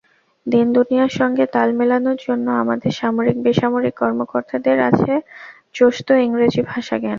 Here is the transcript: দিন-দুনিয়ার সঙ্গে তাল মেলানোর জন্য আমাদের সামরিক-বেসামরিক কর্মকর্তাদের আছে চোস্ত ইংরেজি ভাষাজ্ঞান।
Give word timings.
দিন-দুনিয়ার 0.47 1.11
সঙ্গে 1.19 1.45
তাল 1.53 1.69
মেলানোর 1.79 2.17
জন্য 2.21 2.45
আমাদের 2.61 2.91
সামরিক-বেসামরিক 2.99 3.95
কর্মকর্তাদের 3.97 4.77
আছে 4.89 5.11
চোস্ত 5.75 6.07
ইংরেজি 6.25 6.61
ভাষাজ্ঞান। 6.71 7.09